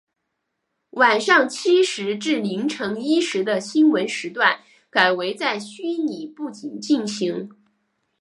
[0.93, 7.55] 晚上七时至凌晨一时的新闻时段改为在虚拟布景进行。